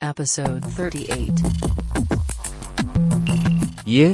[0.00, 1.40] 38.
[3.88, 4.10] ይህ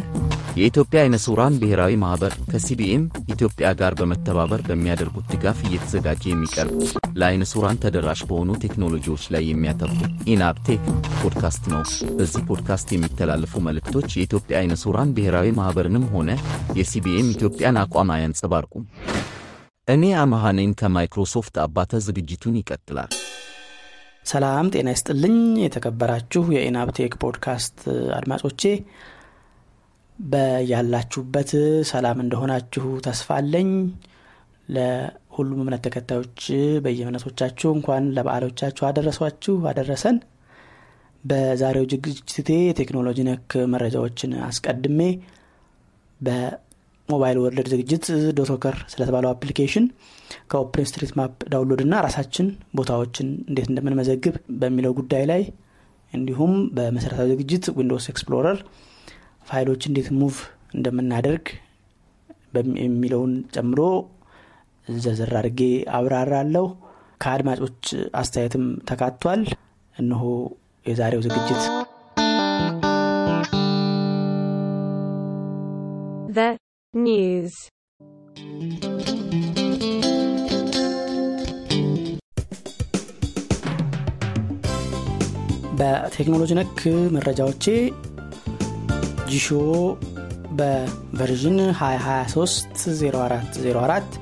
[0.56, 6.74] የኢትዮጵያ አይነ ስውራን ብሔራዊ ማኅበር ከ CBM ኢትዮጵያ ጋር በመተባበር በሚያደርጉት ድጋፍ እየተዘጋጀ የሚቀርብ
[7.20, 10.04] ለአይነ ስውራን ተደራሽ በሆኑ ቴክኖሎጂዎች ላይ የሚያተኩር
[10.34, 10.84] ENAB Tech
[11.18, 11.82] podcast ነው።
[12.18, 16.30] በዚህ ፖድካስት የሚተላለፉ መልእክቶች የኢትዮጵያ አይነ ስውራን ብሔራዊ ማኅበርንም ሆነ
[16.80, 18.86] የ CBM ኢትዮጵያን አቋም አያንጸባርቁም።
[19.88, 20.04] እኔ
[20.54, 23.12] ነኝ ከማይክሮሶፍት አባተ። ዝግጅቱን ይቀጥላል።
[24.26, 27.78] ሰላም ጤና ይስጥልኝ። የተከበራችሁ የ ENAB Tech podcast
[28.18, 28.62] አድማጮቼ
[30.16, 31.50] በያላችሁበት
[31.90, 33.70] ሰላም እንደሆናችሁ ተስፋ አለኝ።
[34.68, 36.40] ለሁሉም እምነት ተከታዮች
[36.84, 40.18] በየእምነቶቻችሁ እንኳን ለበዓሎቻችሁ አደረሷችሁ አደረሰን።
[41.24, 45.00] በዛሬው ዝግጅቴ የቴክኖሎጂ ነክ መረጃዎችን አስቀድሜ
[47.08, 48.04] በ mobile world ዝግጅት
[48.38, 49.86] DotWalker ስለተባለው application
[50.50, 52.46] ከ Open Street Map download እና ራሳችን
[52.78, 55.42] ቦታዎችን እንዴት እንደምንመዘግብ በሚለው ጉዳይ ላይ
[56.12, 58.58] እንዲሁም በመሰረታዊ ዝግጅት Windows Explorer
[59.48, 60.36] ፋይሎች እንዴት move
[60.74, 61.46] እንደምናደርግ
[62.82, 63.80] የሚለውን ጨምሮ
[64.88, 65.60] ዘርዘር አድርጌ
[65.98, 66.66] አብራራለሁ።
[67.20, 67.82] ከአድማጮች
[68.20, 69.42] አስተያየትም ተካቷል።
[69.94, 70.22] እነሆ
[70.86, 71.62] የዛሬው ዝግጅት
[76.94, 77.52] news.
[85.78, 86.80] በቴክኖሎጂ ነክ
[87.14, 87.64] መረጃዎቼ
[89.30, 89.46] ጂሾ
[90.58, 94.18] በቨርዥን 2023 0404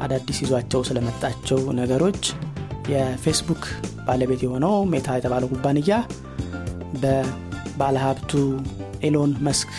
[0.00, 2.22] አዳዲስ ይዟቸው ስለመጣቸው ነገሮች
[2.92, 3.62] የፌስቡክ
[4.08, 5.94] ባለቤት የሆነው ሜታ የተባለው ኩባንያ
[7.02, 8.32] በባለሀብቱ
[9.08, 9.70] ኢሎን ማስክ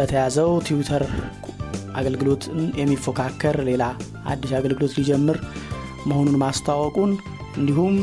[0.00, 1.02] በተያዘው ትዊተር
[1.94, 3.84] አገልግሎትን የሚፎካከር ሌላ
[4.32, 5.38] አዲስ አገልግሎት ሊጀምር
[6.08, 7.10] መሆኑን ማስታወቁን
[7.58, 7.96] እንዲሁም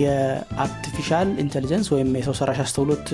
[0.00, 3.06] የ artificial intelligence ወይም የሰው ሰራሽ አስተውሎት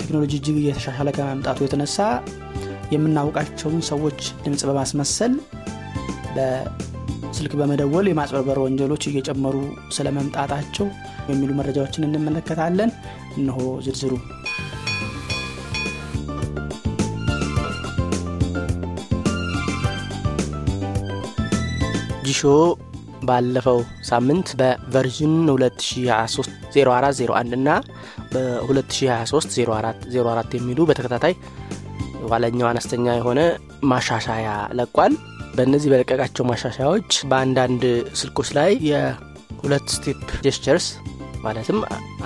[0.00, 1.98] ቴክኖሎጂ እጅግ እየተሻሻለ ከመምጣቱ የተነሳ
[2.94, 5.34] የምናውቃቸውን ሰዎች ድምፅ በማስመሰል
[6.36, 9.56] በስልክ በመደወል የማጭበርበር ወንጀሎች እየጨመሩ
[9.96, 10.88] ስለመምጣታቸው
[11.30, 12.90] የሚሉ መረጃዎችን እንመለከታለን።
[13.36, 14.14] እነሆ ዝርዝሩ።
[22.34, 22.42] ጂሾ
[23.28, 23.78] ባለፈው
[24.08, 27.68] ሳምንት በቨርዥን 2023 0401 እና
[28.32, 31.34] በ2023 0404 የሚሉ በተከታታይ
[32.30, 33.40] ኋለኛው አነስተኛ የሆነ
[33.90, 35.14] ማሻሻያ ለቋል።
[35.56, 37.82] በእነዚህ በለቀቃቸው ማሻሻያዎች በአንዳንድ
[38.20, 40.86] ስልኮች ላይ የሁለት step gestures
[41.44, 41.78] ማለትም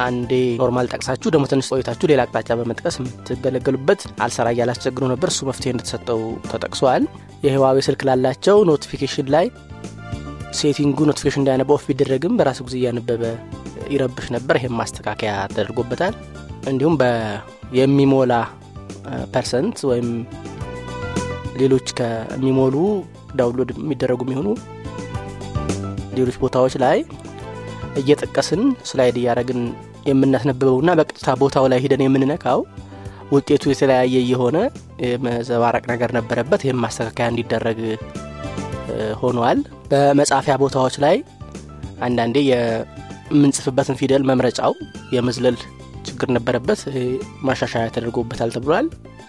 [0.03, 5.49] አንዴ normal ጠቅሳችሁ ደግሞ ትንሽ ቆይታችሁ ሌላ አቅጣጫ በመጥቀስ የምትገለገሉበት አልሰራ እያሉ ያስቸግሩ ነበር። እሱ
[5.49, 6.21] መፍትሄ እንደተሰጠው
[6.51, 7.05] ተጠቅሷል።
[7.45, 9.47] የህዋዌ ስልክ ላላቸው notification ላይ
[10.57, 13.23] setting ኡ notification እንዳያነበ off ቢደረግም በራሱ ጊዜ እያነበበ
[13.91, 16.15] ይረብሽ ነበር። ይህም ማስተካከያ ተደርጎበታል።
[16.71, 16.97] እንዲሁም
[17.79, 18.33] የሚሞላ
[19.35, 20.09] percent ወይም
[21.61, 22.75] ሌሎች ከሚሞሉ
[23.39, 24.49] download የሚደረጉ የሚሆኑ
[26.17, 26.99] ሌሎች ቦታዎች ላይ
[28.01, 28.61] እየጠቀስን
[28.91, 29.61] slide እያደረግን
[30.09, 32.61] የምናስነብበውና በቀጥታ ቦታው ላይ ሂደን የምንነካው
[33.33, 34.59] ውጤቱ የተለያየ የሆነ
[35.07, 37.81] የመዘባረቅ ነገር ነበረበት። ይህም ማስተካከያ እንዲደረግ
[39.21, 39.59] ሆኗል።
[39.91, 41.17] በመጻፊያ ቦታዎች ላይ
[42.01, 44.73] አንዳንዴ የምንጽፍበትን ፊደል መምረጫው
[45.15, 45.57] የመዝለል
[46.09, 46.81] ችግር ነበረበት።
[47.43, 48.87] ማሻሻያ ተደርጎበታል ተብሏል።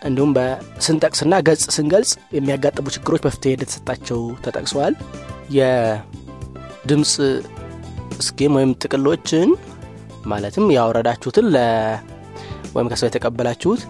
[0.08, 4.94] እንዲሁም በስንጠቅስና ገጽ ስንገልጽ የሚያጋጥሙ ችግሮች መፍትሄ እንደተሰጣቸው ተጠቅሰዋል።
[5.58, 7.14] የድምፅ
[8.28, 9.50] ስኬም ወይም ጥቅሎችን
[10.26, 11.48] ማለትም ያወረዳችሁትን
[12.76, 13.82] ወይም ከሰው የተቀበላችሁት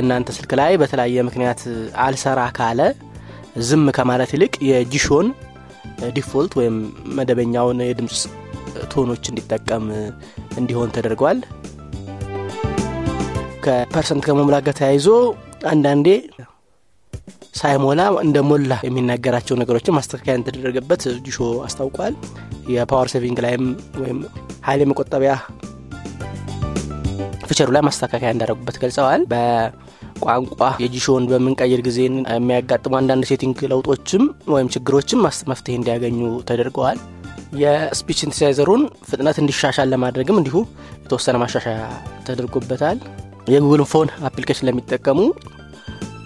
[0.00, 1.60] እናንተ ስልክ ላይ በተለያየ ምክንያት
[2.04, 2.80] አልሰራ ካለ
[3.68, 5.28] ዝም ከማለት ይልቅ የጂሾን
[6.16, 6.76] ዲፎልት ወይም
[7.16, 8.20] መደበኛውን የድምፅ
[8.92, 9.86] tone ኦች እንዲጠቀም
[10.58, 11.38] እንዲሆን ተደርጓል።
[13.64, 15.06] ከ percent ከመሙላት ጋር ተያይዞ
[15.70, 16.08] አንዳንዴ
[17.60, 22.14] ሳይሞላ እንደ ሞላ የሚናገራቸው ነገሮችን ማስተካከያ እንደተደረገበት ጂሾ አስታውቋል።
[22.74, 23.64] የ power saving ላይም
[24.02, 24.18] ወይም
[24.66, 25.32] ኃይል የመቆጠቢያ
[27.50, 29.22] feature ኡ ላይ ማስተካከያ እንዳደረጉበት ገልጸዋል።
[30.22, 34.24] ቋንቋ የጂሾን በምንቀይር ጊዜ የሚያጋጥሙ አንዳንድ setting ለውጦችም
[34.54, 36.18] ወይም ችግሮችም መፍትሄ እንዲያገኙ
[36.50, 36.98] ተደርገዋል።
[37.60, 40.56] የ speech synthesizer ኡን ፍጥነት እንዲሻሻል ለማድረግም እንዲሁ
[41.02, 41.78] የተወሰነ ማሻሻያ
[42.26, 42.98] ተደርጎበታል።
[43.52, 45.18] የ Google Phone application ለሚጠቀሙ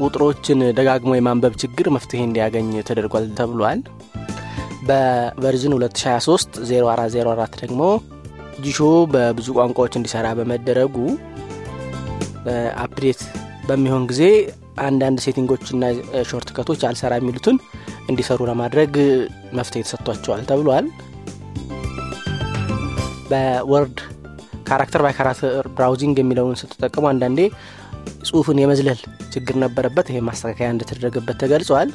[0.01, 3.81] ቁጥሮችን ደጋግሞ የማንበብ ችግር መፍትሄ እንዲያገኝ ተደርጓል ተብሏል።
[4.89, 7.83] በ version 2023 0404 ደግሞ
[8.65, 8.81] ጂሾ
[9.13, 10.97] በብዙ ቋንቋዎች እንዲሰራ በመደረጉ
[12.83, 13.21] update
[13.69, 14.23] በሚሆን ጊዜ
[14.85, 15.85] አንዳንድ setting ኦችና
[16.31, 17.57] shortcut ኦች አልሰራ የሚሉትን
[18.09, 18.93] እንዲሰሩ ለማድረግ
[19.59, 20.87] መፍትሄ ተሰጥቷቸዋል ተብሏል።
[23.31, 23.99] በ word
[24.69, 27.41] character by character browsing የሚለውን ስትጠቀሙ አንዳንዴ
[28.29, 29.01] ጽሁፍን የመዝለል
[29.35, 31.91] ችግር ነበረበት። ይሄ ማስተካከያ እንደተደረገበት ተገልጿል።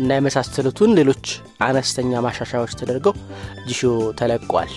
[0.00, 1.24] እና የመሳሰሉትን ሌሎች
[1.66, 3.14] አነስተኛ ማሻሻያዎች ተደርገው
[3.68, 3.80] ጂሾ
[4.20, 4.72] ተለቋል።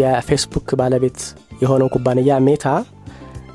[0.00, 1.20] የፌስቡክ ባለቤት
[1.60, 2.66] የሆነው ኩባንያ ሜታ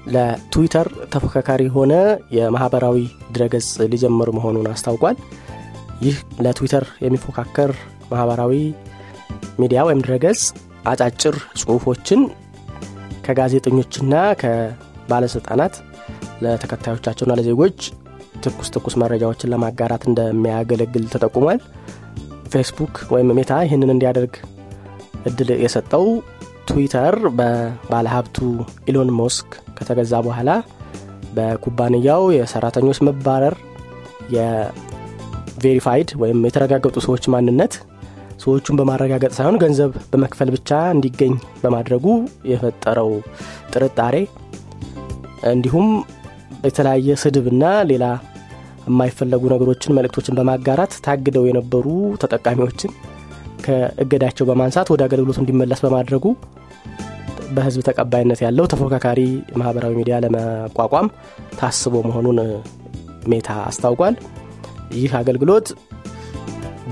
[0.08, 1.94] ለትዊተር ተፎካካሪ የሆነ
[2.36, 2.98] የማህበራዊ
[3.32, 5.18] ድረገጽ ሊጀምር መሆኑን አስታውቋል።
[6.02, 6.16] ይህ
[6.46, 7.72] ለትዊተር የሚፎካከር
[8.12, 8.54] ማህበራዊ
[9.62, 10.42] ሚዲያ ወይም ድረገጽ
[10.86, 12.22] አጫጭር ጽሁፎችን
[13.26, 15.76] ከጋዜጠኞችና ከባለስልጣናት
[16.44, 17.78] ለተከታዮቻቸውና ለዜጎች
[18.44, 21.60] ትኩስ ትኩስ መረጃዎችን ለማጋራት እንደሚያገለግል ተጠቁሟል።
[22.54, 24.34] ፌስቡክ ወይም ሜታ ይህንን እንዲያደርግ
[25.30, 26.04] እድል የሰጠው
[26.68, 28.38] ትዊተር በባለሀብቱ
[28.90, 29.48] ኢሎን ማስክ
[29.78, 30.50] ከተገዛ በኋላ
[31.36, 33.56] በኩባንያው የሰራተኞች መባረር
[34.36, 37.74] የ verified ወይም የተረጋገጡ ሰዎች ማንነት
[38.44, 42.06] ሰዎቹን በማረጋገጥ ሳይሆን ገንዘብ በመክፈል ብቻ እንዲገኝ በማድረጉ
[42.52, 43.12] የፈጠረው
[43.74, 44.16] ጥርጣሬ
[45.52, 45.88] እንዲሁም
[46.66, 48.06] የተለያየ ስድብና ሌላ
[48.88, 51.86] የማይፈለጉ ነገሮችን መልእክቶችን በማጋራት ታግደው የነበሩ
[52.22, 52.92] ተጠቃሚዎችን
[53.66, 56.26] ከእገዳቸው በማንሳት ወደ አገልግሎቱ እንዲመለስ በማድረጉ
[57.56, 59.20] በህዝብ ተቀባይነት ያለው ተፎካካሪ
[59.60, 61.08] ማህበራዊ ሚዲያ ለመቋቋም
[61.60, 62.40] ታስቦ መሆኑን
[63.32, 64.16] ሜታ አስታውቋል።
[64.96, 65.68] ይህ አገልግሎት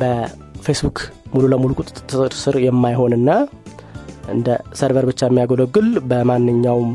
[0.02, 1.00] በፌስቡክ
[1.34, 3.30] ሙሉ ለሙሉ ቁጥጥር ስር የማይሆንና
[4.34, 4.48] እንደ
[4.80, 6.92] ሰርቨር ብቻ የሚያገለግል በማንኛውም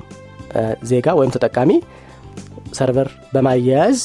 [0.90, 1.70] ዜጋ ወይም ተጠቃሚ
[2.72, 3.98] server በማያያዝ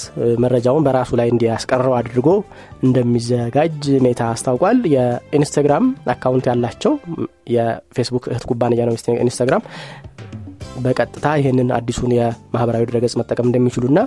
[0.44, 2.28] መረጃውን በራሱ ላይ እንዲያስቀረው አድርጎ
[2.84, 3.76] እንደሚዘጋጅ
[4.06, 6.94] ሜታ አስታውቋል። የኢንስታግራም account ያላቸው
[7.56, 8.96] የፌስቡክ እህት ኩባንያ ነው
[9.26, 9.66] ኢንስታግራም
[10.84, 14.00] በቀጥታ ይህንን አዲሱን የማህበራዊ ድረገጽ መጠቀም እንደሚችሉና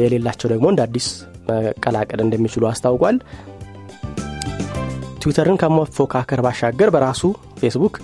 [0.00, 1.06] የሌላቸው ደግሞ እንደ አዲስ
[1.48, 3.16] መቀላቀል እንደሚችሉ አስታውቋል።
[5.22, 7.22] ትዊተርን ከመፎካከር ባሻገር በራሱ
[7.60, 7.96] ፌስቡክ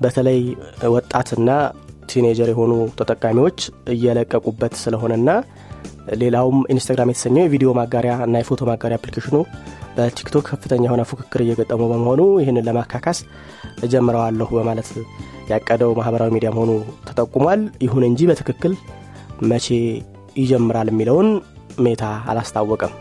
[0.00, 0.40] በተለይ
[0.94, 1.50] ወጣትና
[2.10, 3.58] teenager የሆኑ ተጠቃሚዎች
[3.94, 5.30] እየለቀቁበት ስለሆነና
[6.20, 9.36] ሌላውም ኢንስታግራም የተሰኘው የቪዲዮ ማጋሪያ እና የፎቶ ማጋሪያ application ኡ
[9.96, 13.18] በቲክቶክ ከፍተኛ የሆነ ፉክክር እየገጠሙ በመሆኑ ይህንን ለማካካስ
[13.86, 14.88] እጀምረዋለሁ በማለት
[15.50, 16.70] ያቀደው ማህበራዊ ሚዲያ መሆኑ
[17.08, 18.72] ተጠቁሟል። ይሁን እንጂ በትክክል
[19.50, 19.66] መቼ
[20.36, 21.28] ይጀምራል የሚለውን
[21.78, 22.94] ሜታ አላስታወቀም።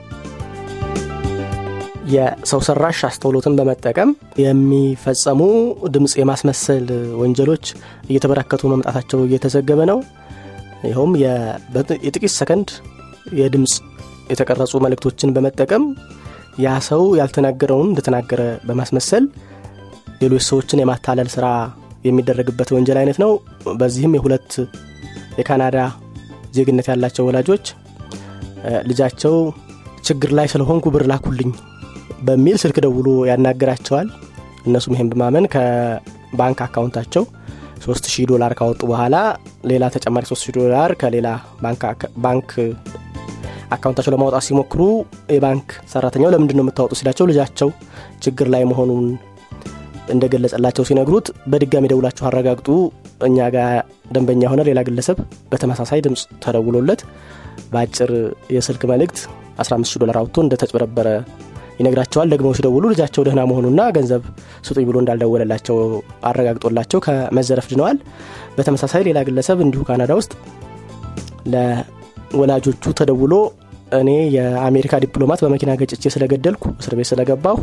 [2.08, 4.10] የሰው ሰራሽ አስተውሎትን በመጠቀም
[4.42, 5.40] የሚፈጸሙ
[5.94, 6.86] ድምፅ የማስመሰል
[7.22, 7.66] ወንጀሎች
[8.10, 10.00] እየተበራከቱ መምጣታቸው እየተዘገበ ነው።
[10.84, 11.14] ይኸውም
[12.06, 12.70] የጥቂት ሰከንድ
[13.40, 13.74] የድምፅ
[14.32, 15.84] የተቀረጹ መልእክቶችን በመጠቀም
[16.64, 19.26] ያ ሰው ያልተናገረውን እንደተናገረ በማስመሰል
[20.22, 21.48] ሌሎች ሰዎችን የማታለል ስራ
[22.06, 23.32] የሚደረግበት ወንጀል አይነት ነው።
[23.80, 24.52] በዚህም የሁለት
[25.40, 25.78] የካናዳ
[26.58, 27.66] ዜግነት ያላቸው ወላጆች
[28.90, 29.36] ልጃቸው
[30.08, 31.52] ችግር ላይ ስለሆንኩ ብር ላኩልኝ
[32.28, 34.08] በሚል ስልክ ደውሎ ያናግራቸዋል።
[34.68, 37.24] እነሱም ይህን በማመን ከባንክ account ኣቸው
[37.84, 39.16] 3000 ዶላር ካወጡ በኋላ
[39.72, 41.28] ሌላ ተጨማሪ 3000 ዶላር ከሌላ
[42.26, 42.52] ባንክ
[43.72, 44.82] account ኣቸው ለማውጣት ሲሞክሩ
[45.36, 47.70] የባንክ ሰራተኛው ለምንድን ነው የምታወጡ ሲላቸው ልጃቸው
[48.26, 49.06] ችግር ላይ መሆኑን
[50.14, 52.68] እንደገለጸላቸው ሲነግሩት በድጋሚ ደውላችሁ አረጋግጡ፣
[53.28, 53.72] እኛ ጋር
[54.12, 55.18] ደንበኛ የሆነ ሌላ ግለሰብ
[55.52, 57.02] በተመሳሳይ ድምፅ ተደውሎለት
[57.72, 58.12] በአጭር
[58.56, 59.20] የስልክ መልእክት
[59.64, 61.08] 15 ዶላር አውጥቶ እንደተጭበረበረ
[61.80, 64.24] ይነግራቸዋል። ደግሞ ሲደውሉ ልጃቸው ደህና መሆኑና ገንዘብ
[64.68, 65.78] ስጡኝ ብሎ እንዳልደወለላቸው
[66.30, 67.98] አረጋግጦላቸው ከመዘረፍ ድነዋል።
[68.58, 70.34] በተመሳሳይ ሌላ ግለሰብ እንዲሁ ካናዳ ውስጥ
[71.54, 73.34] ለወላጆቹ ተደውሎ
[74.00, 77.58] እኔ የአሜሪካ ዲፕሎማት በመኪና ገጭቼ ስለገደልኩ እስር ቤት ስለገባሁ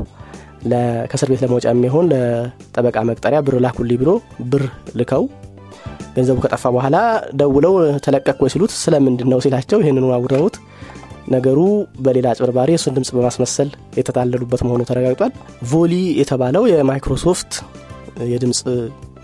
[1.10, 4.10] ከእስር ቤት ለመውጫ የሚሆን ለጠበቃ መቅጠሪያ ብር ላኩልኝ ብሎ
[4.52, 4.64] ብር
[5.00, 5.24] ልከው
[6.16, 6.96] ገንዘቡ ከጠፋ በኋላ
[7.40, 10.56] ደውለው ተለቀቅ ወይ ሲሉት ስለምንድን ነው ሲላቸው ይህንኑ አውረውት
[11.28, 11.58] ነገሩ
[12.00, 15.32] በሌላ አጭበርባሪ እሱን ድምፅ በማስመሰል የተታለሉበት መሆኑ ተረጋግጧል።
[15.70, 17.52] ቮሊ የተባለው የማይክሮሶፍት
[18.32, 18.60] የድምፅ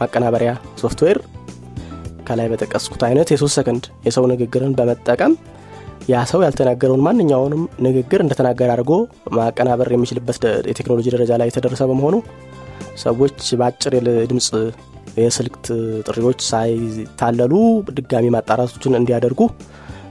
[0.01, 1.19] ማቀናበሪያ ሶፍትዌር
[2.27, 5.33] ከላይ በጠቀስኩት አይነት የሶስት ሰከንድ የሰው ንግግርን በመጠቀም
[6.11, 8.93] ያ ሰው ያልተናገረውን ማንኛውንም ንግግር እንደተናገረ አድርጎ
[9.39, 10.39] ማቀናበር የሚችልበት
[10.71, 12.17] የቴክኖሎጂ ደረጃ ላይ የተደረሰ በመሆኑ
[13.03, 13.95] ሰዎች በአጭር
[14.31, 14.49] ድምፅ
[15.21, 15.55] የስልክ
[16.09, 17.55] ጥሪዎች ሳይታለሉ
[17.97, 19.41] ድጋሚ ማጣራቶችን እንዲያደርጉ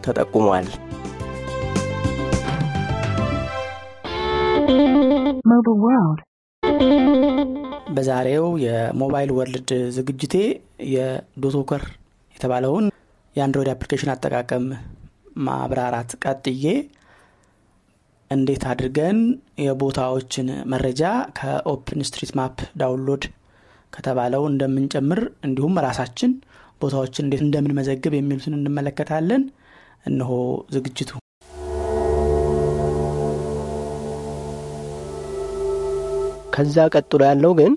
[0.06, 0.68] ተጠቁሟል።
[7.94, 10.36] በዛሬው የ Mobile World ዝግጅቴ
[10.92, 11.84] የዶት ወከር
[12.36, 12.86] የተባለውን
[13.36, 14.66] የአንድሮይድ application አጠቃቀም
[15.46, 16.66] ማብራራት ቀጥዬ
[18.32, 19.20] እንዴት አድርገን
[19.64, 21.04] የቦታዎችን መረጃ
[21.40, 23.24] ከ open street map download
[23.94, 26.32] ከተባለው እንደምንጨምር እንዲሁም ራሳችን
[26.82, 29.44] ቦታዎችን እንዴት እንደምንመዘግብ የሚሉትን እንመለከታለን።
[30.06, 30.32] እነሆ
[30.76, 31.12] ዝግጅቱ።
[36.60, 37.74] ከዛ ቀጥሎ ያለው ግን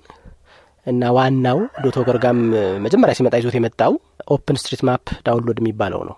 [0.86, 2.38] እና ዋናው DotWalker ጋር
[2.84, 3.92] መጀመሪያ ሲመጣ ይዞት የመጣው
[4.34, 6.16] open street map download የሚባለው ነው።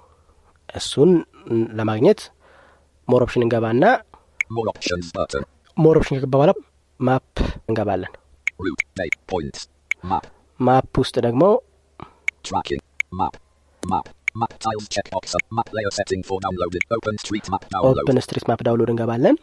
[0.69, 1.11] እሱን
[1.79, 2.21] ለማግኘት
[3.09, 3.85] more option እንገባና
[4.51, 5.43] More options button.
[5.77, 6.53] more option ከገባ በኋላ
[7.01, 7.37] map
[7.69, 8.13] እንገባለን።.
[10.61, 11.45] map ውስጥ ደግሞ
[12.45, 12.83] Tracking.
[13.13, 13.35] Map.
[13.83, 14.07] Map.
[14.35, 15.25] Map tiles checkbox.
[15.59, 16.85] Map layer setting for downloaded.
[16.91, 18.01] Open street map download.
[18.03, 19.37] open street map download እንገባለን።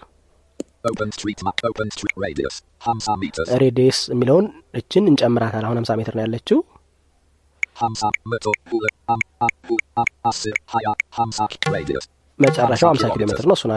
[3.62, 4.46] radius የሚለውን
[4.80, 6.60] እችን እንጨምራታል። አሁን ሀምሳ ሜትር ነው ያለችው።.
[12.40, 13.72] መጨረሻው ሀምሳ ኪሎ ሜትር ነው። እሱን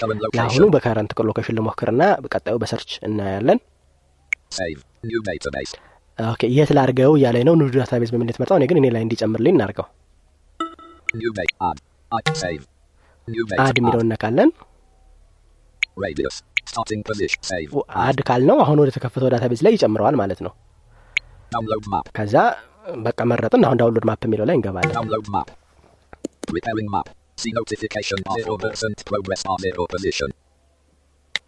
[0.00, 0.64] current ለአሁኑ.
[0.74, 3.58] በ current location ልሞክርና በቀጣዩ በ search እናያለን።.
[6.18, 9.86] Okay የት ላርገው እያለኝ ነው። new database በምን የተመጣው እኔ ግን እኔ ላይ እንዲጨምርልኝ እናርገው።
[13.64, 14.50] add የሚለውን እነካለን።.
[18.06, 20.52] add ካልነው አሁን ወደ ተከፈተው database ላይ ይጨምረዋል ማለት ነው።
[21.54, 22.06] Download map.
[22.16, 22.34] ከዛ
[23.06, 25.48] በቃ መረጥን። አሁን download map የሚለው ላይ እንገባለን። Download map.
[26.52, 27.08] Preparing map.
[27.42, 30.30] See notification 0% progress are 0 position.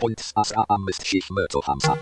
[0.02, 1.95] Points አስራ አምስት ሺህ መቶ ሀምሳ.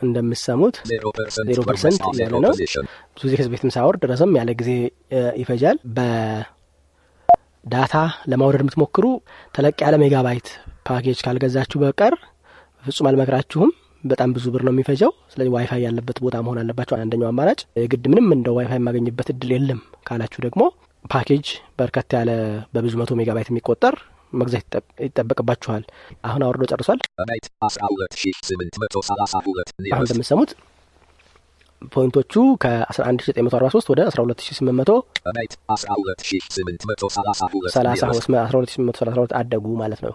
[0.00, 2.52] እንደምሰሙት 0% zero percent 0 ነው።.
[2.52, 4.70] ብዙ ጊዜ ከዚህ በፊትም ሳወርድ ረዘም ያለ ጊዜ
[5.42, 5.76] ይፈጃል።
[7.64, 7.96] በ data
[8.30, 9.04] ለማውረድ የምትሞክሩ
[9.54, 10.48] ተለቅ ያለ megabyte
[10.88, 12.14] package ካልገዛችሁ በቀር
[12.84, 13.70] ፍጹም አልመክራችሁም።
[14.04, 18.26] በጣም ብዙ ብር ነው የሚፈጀው። ስለዚህ ዋይፋይ ያለበት ቦታ መሆን አለባቸው። አንደኛው አማራጭ የግድ ምንም
[18.36, 20.62] እንደ ዋይፋይ የማገኝበት እድል የለም ካላችሁ ደግሞ
[21.04, 21.46] ፓኬጅ
[21.78, 22.30] በርከት ያለ
[22.74, 23.94] በብዙ መቶ ሜጋባይት የሚቆጠር
[24.32, 25.82] መግዛት ይጠ- ይጠበቅባችኋል።
[26.26, 27.00] አሁን አውርዶ ጨርሷል።
[29.14, 29.46] አሁን.
[30.06, 30.52] እንደምትሰሙት
[31.94, 34.96] point ኦቹ ከ11943 ወደ 12832
[35.36, 38.26] Mate አስራ ሁለት ሺህ ስምንት መቶ ሰላሳ ሁለት nearest.
[38.28, 40.14] 12832 አደጉ ማለት ነው።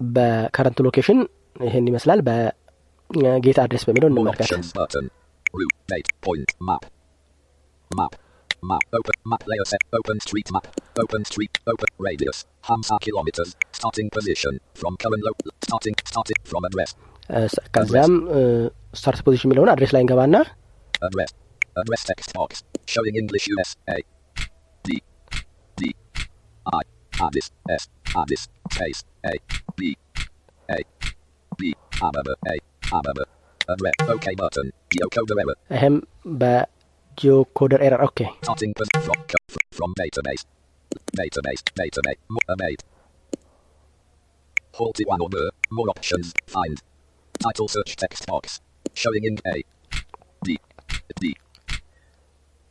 [0.00, 1.20] በከረንት ሎኬሽን
[1.60, 5.06] ይህን ይመስላል። በጌት አድሬስ በሚለው እንመልከት። options button.
[5.54, 5.74] Route.
[5.88, 6.08] Date.
[6.22, 6.50] Point.
[6.60, 6.82] Map.
[7.90, 8.12] Map.
[8.62, 8.82] Map.
[8.92, 9.16] Open.
[9.24, 9.82] Map layer set.
[9.92, 10.66] Open street map.
[10.96, 11.54] Open street.
[11.66, 12.38] Open radius.
[12.64, 13.50] Hamsa kilometers.
[13.72, 14.54] Starting position.
[14.74, 15.96] From current lo- Starting.
[16.04, 16.90] Starting from address.
[17.30, 18.12] እ፣ ስ- ከዚያም
[18.94, 20.36] ስታርት ፖዚሽን የሚለውን አድሬስ ላይ እንገባና
[21.06, 21.30] Address.
[21.76, 22.64] Address text box.
[22.86, 23.98] Showing English USA.
[24.82, 25.00] D.
[25.76, 25.94] D.
[26.72, 26.80] I.
[27.20, 27.50] Addis.
[27.70, 27.88] S.
[28.16, 28.48] Addis.
[28.72, 29.04] Space.
[29.24, 29.32] A.
[29.76, 29.96] B.
[30.70, 30.78] A.
[31.56, 31.74] B.
[32.02, 32.34] Ababa.
[32.48, 32.56] A.
[32.92, 33.24] Ababa.
[33.68, 33.94] Address.
[34.08, 34.72] OK button.
[34.90, 35.56] Geocoder error.
[35.70, 36.02] Ahem.
[36.24, 36.66] Ba.
[37.16, 38.02] Geocoder error.
[38.04, 38.30] Okay.
[38.42, 39.14] Starting from, from
[39.72, 40.44] from database.
[41.16, 41.62] Database.
[41.78, 42.20] Database.
[42.48, 42.80] Database.
[44.72, 45.50] Halty one or more.
[45.70, 46.32] More options.
[46.46, 46.82] Find.
[47.38, 48.60] Title search text box.
[48.94, 49.62] Showing in A.
[51.13, 51.23] D.
[51.23, 51.33] D.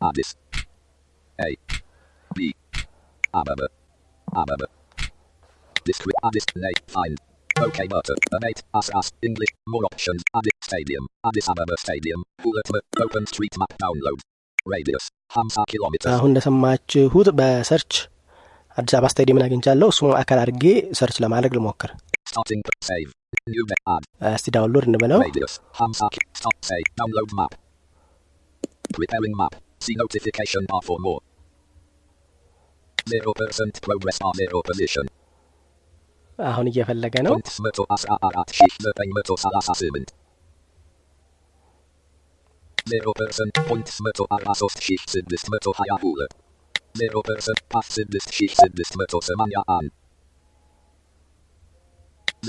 [0.00, 0.30] Addis.
[1.38, 1.50] A.
[2.30, 2.38] B.
[3.34, 3.66] Ababa.
[4.28, 4.66] Ababa.
[5.86, 6.46] Discri- Addis.
[6.56, 6.82] Nate.
[6.88, 7.16] Find.
[7.56, 8.18] OK button.
[8.32, 8.60] Anate.
[8.74, 9.06] As as.
[9.22, 9.52] English.
[9.66, 10.22] More options.
[10.34, 11.04] Addis Stadium.
[11.24, 12.20] Addis Ababa Stadium.
[12.44, 12.78] Hulatma.
[13.00, 14.18] Open street map download.
[14.66, 15.04] Radius.
[15.30, 16.10] Hamsa kilometers.
[16.14, 17.92] አሁን እንደሰማችሁት በሰርች
[18.76, 20.64] አዲስ አበባ ስታዲየምን አግኝቻለሁ። እሱም አካል አድርጌ
[20.98, 21.90] ሰርች ለማድረግ ልሞክር።
[22.26, 23.10] Starting p- save.
[23.54, 24.04] New map add.
[24.36, 25.20] እስቲ ዳውንሎድ እንበለው።
[28.95, 29.55] Preparing map.
[29.81, 31.19] See notification bar for more.
[33.07, 35.07] 0% progress on 0 position.
[36.39, 40.09] አሁን እየፈለገ ነው። 214938
[42.87, 46.25] 0 ፐርሰንት ፖይንት 143622
[47.01, 49.87] 0 ፐርሰንት ፓስ 6681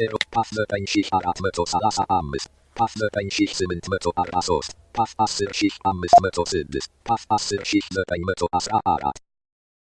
[0.00, 2.45] 0 ፓስ 9435
[2.76, 9.19] ፓስ 9843 ፓስ አስር ሺህ አምስት መቶ ስድስት ፓስ አስር ሺህ ዘጠኝ መቶ አስራ አራት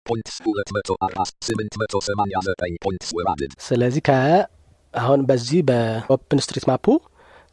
[0.06, 3.52] ፖይንትስ ሁለት መቶ አርባ ስምንት መቶ ሰማንያ ዘጠኝ ፖይንትስ were added.
[3.68, 4.12] ስለዚህ ከ
[4.94, 6.86] አሁን በዚህ በኦፕን ስትሪት ማፑ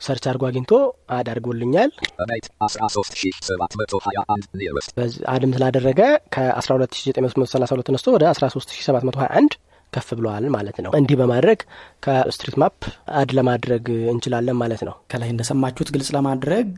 [0.00, 0.72] ሰርች አድርጎ አግኝቶ
[1.16, 1.90] አድ አድርጎልኛል።
[5.32, 6.00] አድም ስላደረገ
[6.34, 9.56] ከ12932 ተነስቶ ወደ 13721
[9.92, 11.60] ከፍ ብለዋል ማለት ነው። እንዲህ በማድረግ
[12.04, 12.80] ከ street map
[13.20, 16.68] add ለማድረግ እንችላለን ማለት ነው። ከላይ እንደሰማችሁት ግልጽ ለማድረግ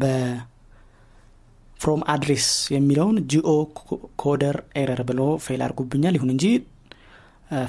[0.00, 1.80] በ from
[2.12, 6.44] address የሚለውን geocoder error ብሎ fail አድርጉብኛል። ይሁን እንጂ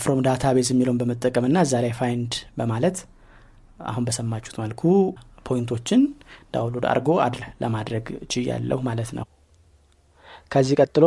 [0.01, 2.97] from database የሚለውን በመጠቀምና እዛ ላይ find በማለት
[3.85, 4.81] አሁን በሰማችሁት መልኩ
[5.47, 6.01] point ኦችን
[6.53, 9.25] download አድርጎ add ለማድረግ ችያለሁ ማለት ነው።
[10.51, 11.05] ከዚህ ቀጥሎ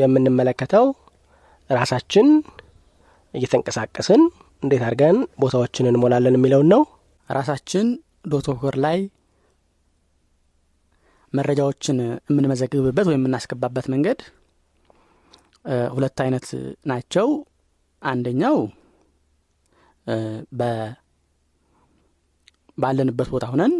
[0.00, 0.86] የምንመለከተው
[1.70, 2.26] ራሳችን
[3.34, 4.22] እየተንቀሳቀስን
[4.62, 6.82] እንዴት አድርገን ቦታዎችን እንሞላለን የሚለውን ነው።
[7.30, 7.86] ራሳችን
[8.28, 8.98] ዶቶኮር ላይ
[11.34, 11.98] መረጃዎችን
[12.28, 14.20] የምንመዘግብበት ወይም የምናስገባበት መንገድ
[15.94, 16.46] ሁለት አይነት
[16.86, 17.28] ናቸው።
[18.02, 18.56] አንደኛው
[22.78, 23.74] ባለንበት ቦታ ሁነን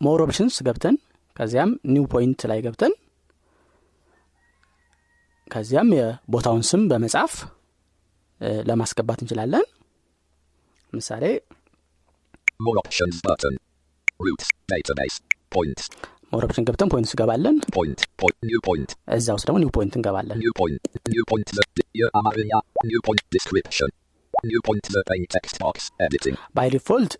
[0.00, 0.96] more options ገብተን
[1.36, 2.94] ከዚያም new point ላይ ገብተን
[5.50, 7.32] ከዚያም የቦታውን ስም በመጻፍ
[8.68, 9.64] ለማስገባት እንችላለን
[10.92, 11.24] ምሳሌ.
[16.32, 18.00] more option ገብተን point ገባለን Point.
[18.22, 18.36] Point.
[18.50, 18.90] New point.
[19.16, 20.80] እዛ ውስጥ ደግሞ new point እንገባለን New point.
[21.14, 21.48] New point.
[21.58, 21.64] The
[21.98, 22.58] year Amaria.
[22.90, 23.22] New point.
[23.36, 23.88] Description.
[24.34, 24.84] New point.
[24.96, 25.76] The plain text box.
[26.06, 26.36] Editing.
[26.58, 27.14] by default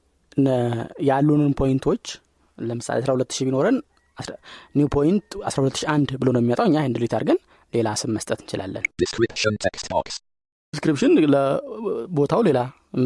[1.10, 2.04] ያሉንን point ኦች
[2.58, 3.76] ለምሳሌ 12 ሺህ ቢኖረን
[4.78, 7.38] new point 12 ሺህ አንድ ብሎ ነው የሚመጣው እኛ ይህን delete አድርገን
[7.72, 10.06] ሌላ ስም መስጠት እንችላለን Description text box.
[10.72, 12.58] description ለቦታው ሌላ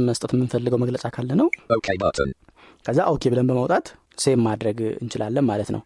[0.08, 1.48] መስጠት የምንፈልገው መግለጫ ካለ ነው.
[2.84, 3.86] ከዛ okay ብለን በማውጣት
[4.22, 5.82] save ማድረግ እንችላለን ማለት ነው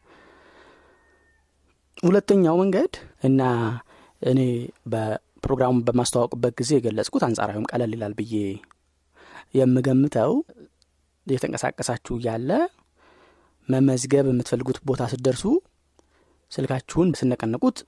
[1.98, 3.40] ሁለተኛው መንገድ እና
[4.22, 4.40] እኔ
[4.92, 8.34] በፕሮግራሙ በማስተዋወቅበት ጊዜ የገለጽኩት አንጻራዊም ቀለል ይላል ብዬ
[9.58, 10.32] የምገምተው
[11.26, 12.50] የተንቀሳቀሳችሁ እያለ
[13.68, 15.44] መመዝገብ የምትፈልጉት ቦታ ስትደርሱ
[16.52, 17.78] ስልካችሁን ስነቀነቁት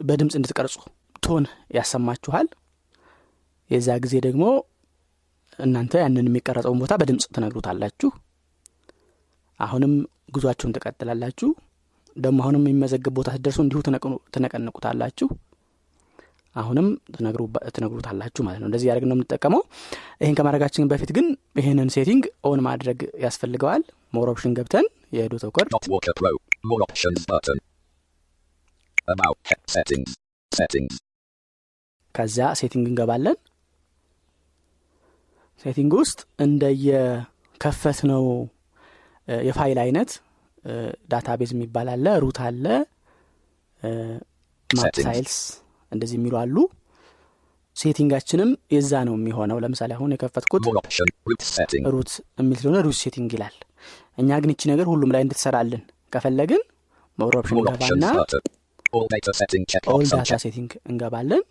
[0.00, 0.76] በድምፅ እንድትቀርጹ
[1.24, 1.44] ቶን
[1.76, 2.46] ያሰማችኋል።
[3.70, 4.44] የዛ ጊዜ ደግሞ
[5.58, 8.10] እናንተ ያንን የሚቀረጸውን ቦታ በድምፅ ትነግሩታላችሁ።
[9.60, 9.92] አሁንም
[10.34, 11.50] ጉዟችሁን ትቀጥላላችሁ
[12.16, 13.78] ደግሞ አሁንም የሚመዘግብ ቦታ ስትደርሱ እንዲሁ
[14.34, 15.28] ትነቀንቁታላችሁ
[16.56, 19.62] አሁንም ትነግሩ- ትነግሩታላችሁ ማለት ነው። እንደዚህ ያደርግ ነው የምንጠቀመው።
[20.22, 21.26] ይህን ከማድረጋችን በፊት ግን
[21.60, 24.86] ይህንን setting on ማድረግ ያስፈልገዋል። more option ገብተን
[29.68, 30.10] Settings.
[30.52, 30.94] Settings.
[32.14, 33.36] ከዚያ setting እንገባለን።
[35.64, 38.24] setting ውስጥ እንደየከፈት ነው
[39.46, 40.10] የፋይል አይነት
[41.12, 42.64] database የሚባል አለ route አለ
[44.70, 44.96] map
[45.92, 46.56] እንደዚህ የሚሉ አሉ።
[47.76, 50.62] setting ኣችንም የዛ ነው የሚሆነው። ለምሳሌ አሁን የከፈትኩት.
[51.94, 53.56] route የሚል ስለሆነ route setting ይላል።
[54.18, 56.62] እኛ ግን ይቺ ነገር ሁሉም ላይ እንድትሰራልን ከፈለግን
[57.18, 57.58] more option
[59.38, 60.38] setting all data.
[60.44, 61.42] setting እንገባለን።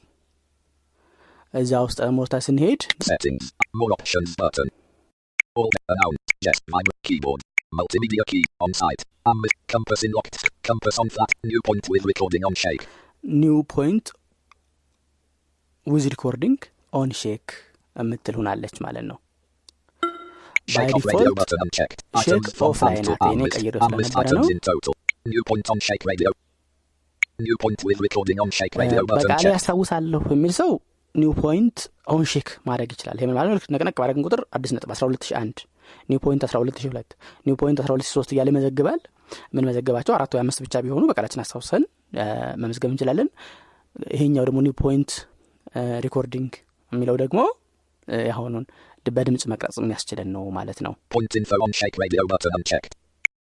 [1.53, 2.81] እዛ ውስጥ ሞርታ ስንሄድ
[7.73, 9.03] Multimedia key on site.
[9.25, 10.37] Amid compass in locked.
[10.61, 11.31] Compass on flat.
[11.43, 12.83] New point with recording on shake.
[13.23, 14.05] New point
[15.87, 16.59] with recording
[16.93, 17.45] on shake
[17.95, 19.17] የምትል ሁናለች ማለት ነው
[20.75, 21.27] by default
[21.59, 21.77] ናት።
[23.25, 24.43] የኔ ስለነበረ ነው።.
[29.53, 30.71] ያስታውሳለሁ የሚል ሰው
[31.15, 31.77] new point
[32.13, 35.63] on shake ማድረግ ይችላል ይህ ማለት ነቅነቅ ባደረግን ቁጥር አዲስ ነጥብ 12001
[36.11, 37.15] new point 12002
[37.47, 39.01] new point 12003 እያለ ይመዘግባል
[39.55, 41.83] የምንመዘግባቸው አራት ወይ አምስት ብቻ ቢሆኑ በቃላችን አስታውሰን
[42.63, 43.29] መመዝገብ እንችላለን
[44.15, 45.11] ይሄኛው ደግሞ new point
[46.05, 46.53] recording
[46.91, 47.39] የሚለው ደግሞ
[48.29, 48.65] ያሁኑን
[49.05, 52.93] በድምፅ መቅረጽ የሚያስችለን ነው ማለት ነው Point info on shake radio button unchecked.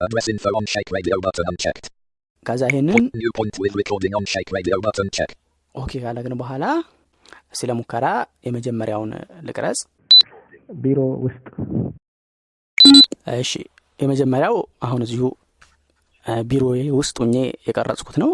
[0.06, 1.86] Address info on shake radio button unchecked.
[2.46, 5.32] ከዛ ይሄንን New point with recording on shake radio button check.
[5.74, 6.64] OK ካደረግን በኋላ
[7.58, 8.06] ስለ ሙከራ
[8.46, 9.10] የመጀመሪያውን
[9.48, 9.80] ልቅረጽ
[10.82, 11.44] ቢሮ ውስጥ
[13.26, 13.52] እሺ
[14.00, 15.22] የመጀመሪያው አሁን እዚሁ
[16.26, 17.34] እ፣ ቢሮዬ ውስጥ ሁኜ
[17.66, 18.30] የቀረጽኩት ነው።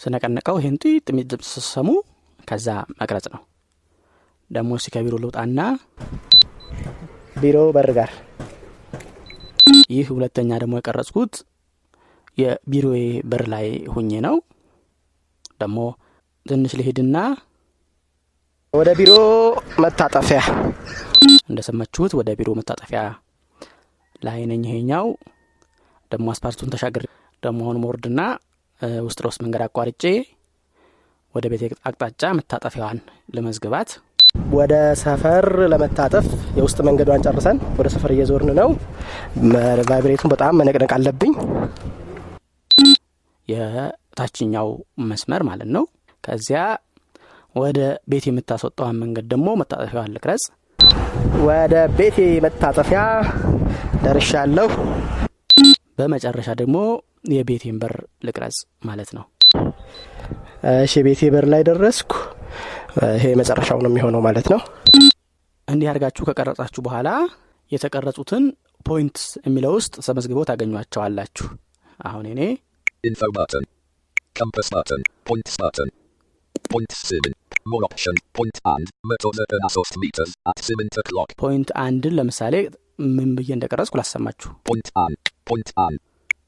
[0.00, 1.88] ስነቀንቀው ይህን ጢጥ የሚል ድምፅ ስትሰሙ
[2.48, 2.68] ከዛ
[3.00, 3.40] መቅረጽ ነው።
[4.50, 5.60] ደግሞ እስቲ ከቢሮ ልውጣና
[7.36, 8.10] ቢሮ በር ጋር።
[9.90, 11.34] ይህ ሁለተኛ ደግሞ የቀረጽኩት
[12.38, 14.36] የቢሮዬ በር ላይ ሁኜ ነው።
[15.60, 15.78] ደግሞ
[16.46, 17.16] ትንሽ ልሄድና
[18.74, 19.12] ወደ ቢሮ
[19.82, 20.40] መታጠፊያ።
[21.48, 23.00] እንደሰማችሁት ወደ ቢሮ መታጠፊያ
[24.22, 25.06] ላይ ነኝ ይሄኛው።
[26.10, 27.04] ደግሞ አስፓልቱን ተሻገር
[27.42, 28.20] ደግሞ አሁን ወርድና
[28.80, 30.02] እ፣ ውስጥ ለውስጥ መንገድ አቋርጬ
[31.34, 32.98] ወደ ቤት አቅጣጫ መታጠፊያዋን
[33.34, 33.90] ለመዝግባት
[34.52, 36.26] ወደ ሰፈር ለመታጠፍ
[36.56, 38.68] የውስጥ መንገዷን ጨርሰን ወደ ሰፈር እየዞርን ነው።
[39.88, 41.32] ቫይብሬቱን በጣም መነቅነቅ አለብኝ።
[43.48, 44.68] የታችኛው
[45.08, 45.84] መስመር ማለት ነው።
[46.24, 46.60] ከዚያ
[47.54, 47.78] ወደ
[48.08, 50.44] ቤት የምታስወጣዋን መንገድ ደግሞ መታጠፊያዋን ልቅረጽ
[51.48, 53.00] ወደ ቤቴ መታጠፊያ
[54.04, 54.68] ደርሻለሁ
[55.98, 56.76] በመጨረሻ ደግሞ
[57.34, 57.94] የቤቴን በር
[58.26, 59.24] ልቅረጽ ማለት ነው
[60.76, 62.12] እሺ የቤቴ በር ላይ ደረስኩ
[63.16, 64.60] ይሄ መጨረሻው ነው የሚሆነው ማለት ነው
[65.68, 67.08] እንዲህ አድርጋችሁ ከቀረጻችሁ በኋላ
[67.72, 68.44] የተቀረጹትን
[68.86, 71.48] ፖይንትስ የሚለው ውስጥ ተመዝግበው ታገኟቸዋላችሁ
[72.00, 72.40] አሁን እኔ
[73.32, 73.64] button.
[74.34, 75.02] Compass button.
[75.24, 75.88] Points button.
[76.70, 77.37] Point 7.
[77.72, 78.14] More option.
[78.36, 78.86] Point and.
[79.10, 81.30] Meto ዘጠና ሶስት meters at 7 o'clock.
[81.42, 82.54] ፖይንት አንድን ለምሳሌ
[83.16, 85.18] ምን ብዬ እንደቀረጽኩ ላሰማችሁ Point and.
[85.50, 85.98] Point and.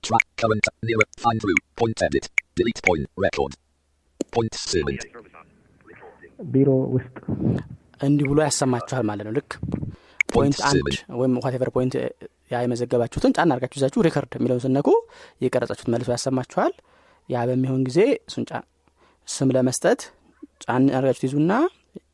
[0.07, 0.67] Track current.
[0.89, 1.07] Near.
[1.25, 1.65] Find route.
[1.81, 2.27] Point edit.
[2.59, 3.05] Delete point.
[3.27, 3.53] Record.
[4.37, 4.97] Point 7.
[6.53, 7.17] ቢሮ ውስጥ
[8.07, 9.51] እንዲህ ብሎ ያሰማችኋል ማለት ነው ልክ
[10.35, 10.87] ፖይንት Point አንድ.
[11.21, 11.95] ወይም whatever point
[12.53, 14.89] ያ የመዘገባችሁትን ጫን አድርጋችሁ ይዛችሁ record የሚለውን ስትነኩ
[15.45, 16.73] የቀረጻችሁት መልሶ ያሰማችኋል
[17.29, 18.65] ያ በሚሆን ጊዜ እሱን ጫን
[19.29, 20.01] ስም ለመስጠት
[20.65, 21.53] ጫን አድርጋችሁ ትይዙና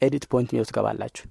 [0.07, 1.25] edit point የሚለው ትገባላችሁ.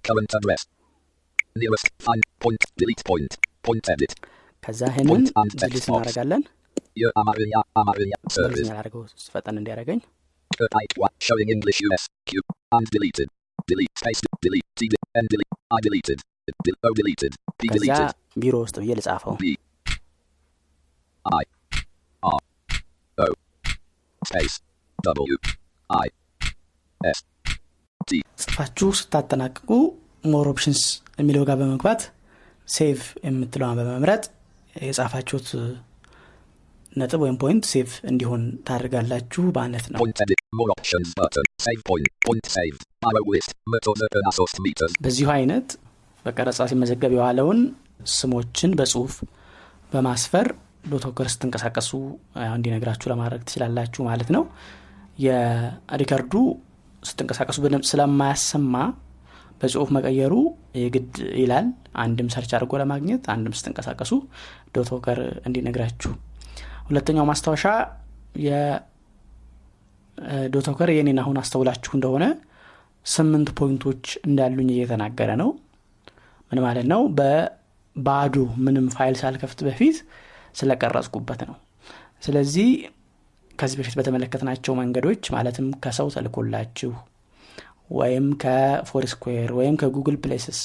[4.63, 5.23] ከዛ ይህንን.
[5.89, 6.43] እናደርጋለን
[7.01, 8.37] Your Amarinya Amarinya service.
[8.43, 9.01] በእንግሊዝኛ ላደርገው
[9.33, 9.99] ፈጠን እንዲያደርገኝ
[10.75, 13.29] Type what showing English US Q and deleted.
[13.71, 14.87] Delete space delete T
[15.19, 15.53] and delete.
[15.77, 16.19] I deleted.
[16.65, 17.33] Del- O deleted.
[17.59, 18.11] P ከዛ deleted.
[18.41, 19.51] ቢሮ ውስጥ ብዬ ልጻፈው B
[21.25, 21.43] I
[22.23, 22.39] R
[23.17, 23.27] O
[24.21, 24.55] space
[25.09, 25.37] W
[25.89, 26.24] I S T
[28.43, 29.69] ጽፋችሁ ስታጠናቅቁ
[30.31, 30.81] more options
[31.19, 32.01] የሚለው ጋር በመግባት
[32.67, 34.23] save የምትለዋን በመምረጥ
[34.83, 35.47] የጻፋችሁት
[36.95, 39.99] ነጥብ ወይም point save እንዲሆን ታደርጋላችሁ ማለት ነው።
[45.03, 45.67] በዚሁ አይነት
[46.25, 47.59] በቀረጻ ሲመዘገብ የዋለውን
[48.13, 49.13] ስሞችን በጽሁፍ
[49.91, 50.47] በማስፈር
[50.91, 51.91] DotWalker ስትንቀሳቀሱ
[52.49, 54.43] እንዲነግራችሁ ለማድረግ ትችላላችሁ ማለት ነው።
[55.25, 56.33] የሪከርዱ
[57.05, 58.75] ስትንቀሳቀሱ በደንብ ስለማያሰማ
[59.61, 60.33] በጽሁፍ መቀየሩ
[60.79, 61.67] የግድ ይላል።
[62.03, 64.11] አንድም search አድርጎ ለማግኘት አንድም ስትንቀሳቀሱ
[64.75, 66.11] DotWalker እንዲነግራችሁ።
[66.87, 67.63] ሁለተኛው ማስታወሻ
[70.47, 72.25] የ DotWalker የኔን አሁን አስተውላችሁ እንደሆነ
[73.05, 75.49] ስምንት ፖይንቶች እንዳሉኝ እየተናገረ ነው።
[76.51, 77.01] ምን ማለት ነው?
[77.17, 79.97] በባዶ ምንም ፋይል ሳልከፍት በፊት
[80.55, 81.55] ስለቀረጽኩበት ነው።
[82.23, 82.69] ስለዚህ
[83.59, 86.91] ከዚህ በፊት በተመለከትናቸው መንገዶች ማለትም ከሰው ተልኮላችሁ
[87.95, 90.59] ወይም ከ Foursquare ወይም ከ Google Places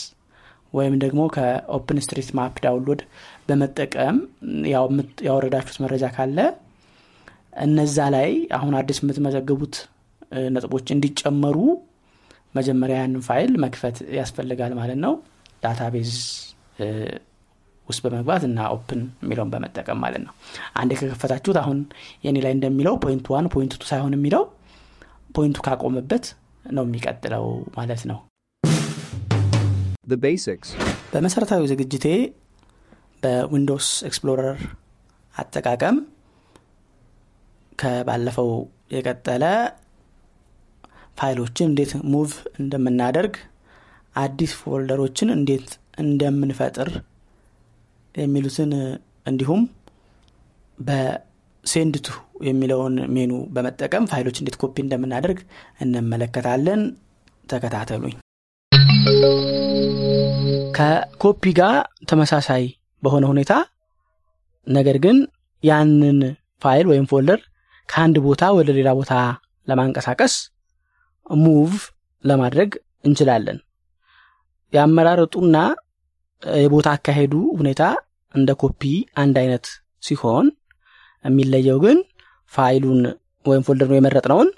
[0.72, 3.00] ወይም ደግሞ ከ OpenStreetMap download
[3.48, 4.16] በመጠቀም
[5.26, 6.38] ያወረዳችሁት መረጃ ካለ
[7.64, 9.76] እነዛ ላይ አሁን አዲስ የምትመዘግቡት
[10.32, 11.56] እ፣ ነጥቦች እንዲጨመሩ
[12.54, 15.12] መጀመሪያ ያንን ፋይል መክፈት ያስፈልጋል ማለት ነው።
[15.62, 16.12] database
[17.90, 20.32] ውስጥ በመግባት እና open የሚለውን በመጠቀም ማለት ነው
[20.80, 21.78] አንዴ ከከፈታችሁት አሁን
[22.26, 24.44] የኔ ላይ እንደሚለው point one point two ሳይሆን የሚለው
[25.34, 26.24] ፖይንቱ ካቆመበት
[26.70, 27.44] ነው የሚቀጥለው
[27.76, 28.18] ማለት ነው.
[31.12, 32.06] በመሰረታዊ ዝግጅቴ
[33.22, 34.58] በ Windows Explorer
[35.34, 35.96] አጠቃቀም
[37.78, 38.50] ከባለፈው
[38.94, 39.44] የቀጠለ
[41.20, 43.34] ፋይሎችን እንዴት move እንደምናደርግ
[44.16, 46.88] አዲስ ፎልደሮችን እንዴት እንደምንፈጥር
[48.14, 48.72] የሚሉትን
[49.26, 49.60] እንዲሁም
[50.78, 52.06] በ Send To
[52.44, 55.38] የሚለውን ሜኑ በመጠቀም ፋይሎች እንዴት ኮፒ እንደምናደርግ
[55.80, 56.82] እንመለከታለን።
[57.44, 58.14] ተከታተሉኝ።
[60.76, 61.74] ከኮፒ ጋር
[62.10, 62.64] ተመሳሳይ
[63.02, 63.52] በሆነ ሁኔታ
[64.66, 65.16] ነገር ግን
[65.62, 66.18] ያንን
[66.62, 67.40] ፋይል ወይም folder
[67.88, 69.12] ከአንድ ቦታ ወደ ሌላ ቦታ
[69.68, 70.34] ለማንቀሳቀስ
[71.40, 71.72] move
[72.24, 72.70] ለማድረግ
[73.04, 73.58] እንችላለን።
[74.72, 75.56] የአመራረጡና
[76.60, 77.82] የቦታ አካሄዱ ሁኔታ
[78.34, 78.82] እንደ ኮፒ
[79.22, 79.66] አንድ አይነት
[80.02, 80.46] ሲሆን
[81.24, 81.98] የሚለየው ግን
[82.52, 83.00] ፋይሉን
[83.44, 84.48] ወይም ፎልደሩን የመረጥነውን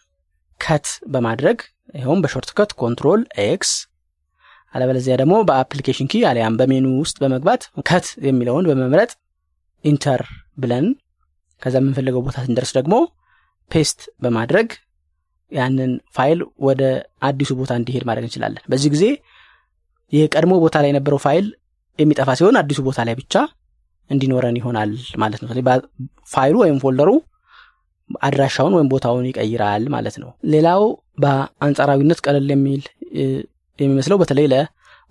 [0.60, 1.58] cut በማድረግ
[1.94, 3.72] ይኸውም በ shortcut control X
[4.74, 9.10] አለበለዚያ ደግሞ በ application key አሊያም በሜኑ ውስጥ በመግባት cut የሚለውን በመምረጥ
[9.84, 10.22] enter
[10.56, 10.86] ብለን
[11.62, 12.94] ከዛ የምንፈልገው ቦታ ስንደርስ ደግሞ
[13.70, 14.68] paste በማድረግ
[15.52, 16.82] ያንን ፋይል ወደ
[17.22, 19.04] አዲሱ ቦታ እንዲሄድ ማድረግ እንችላለን። በዚህ ጊዜ
[20.12, 21.46] የቀድሞ ቦታ ላይ የነበረው ፋይል
[21.98, 23.34] የሚጠፋ ሲሆን አዲሱ ቦታ ላይ ብቻ
[24.10, 24.90] እንዲኖረን ይሆናል
[25.22, 25.50] ማለት ነው።
[26.32, 27.10] ፋይሉ ወይም ፎልደሩ
[28.20, 30.82] አድራሻውን ወይም ቦታውን ይቀይራል ማለት ነው። ሌላው
[31.22, 32.82] በአንጻራዊነት ቀለል የሚል
[33.78, 34.46] የሚመስለው በተለይ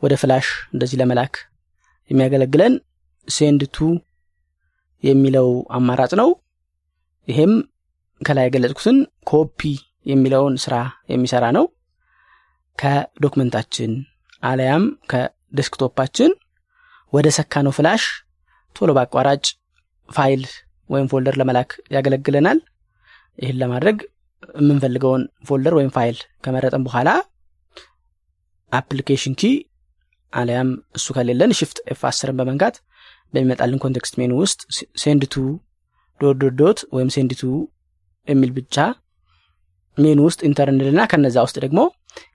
[0.04, 1.34] ወደ flash እንደዚህ ለመላክ
[2.12, 2.74] የሚያገለግለን
[3.28, 3.88] Send To
[5.04, 6.30] የሚለው አማራጭ ነው።
[7.28, 7.54] ይሄም
[8.22, 9.60] ከላይ የገለጽኩትን ኮፒ
[10.06, 10.76] የሚለውን ስራ
[11.10, 11.66] የሚሰራ ነው።
[12.78, 13.92] ከዶክመንታችን
[14.44, 16.32] አለያም ከዴስክቶፓችን
[17.14, 18.04] ወደ ሰካነው flash
[18.76, 19.46] ቶሎ በአቋራጭ
[20.10, 20.44] ፋይል
[20.90, 22.60] ወይም folder ለመላክ ያገለግለናል።
[23.40, 23.98] ይህን ለማድረግ
[24.60, 27.10] የምንፈልገውን folder ወይም ፋይል ከመረጥን በኋላ
[28.72, 29.52] application key
[30.34, 32.76] አሊያም እሱ ከሌለን shift F አስርን በመንካት
[33.34, 34.62] በሚመጣልን context menu ውስጥ
[35.04, 35.44] Send To
[36.60, 37.52] dot ወይም Send To
[38.28, 38.76] የሚል ብቻ
[39.98, 41.80] ሜኑ ውስጥ enter እንልና ከነዛ ውስጥ ደግሞ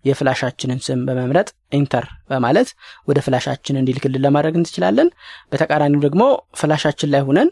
[0.04, 2.68] የፍላሻችንን ስም በመምረጥ enter በማለት
[3.08, 5.08] ወደ ፍላሻችን እንዲልክልን ለማድረግ እንችላለን።
[5.52, 6.22] በተቃራኒው ደግሞ
[6.60, 7.50] ፍላሻችን ላይ ሁነን